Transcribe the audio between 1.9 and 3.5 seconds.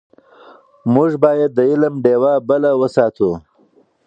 ډېوه بله وساتو.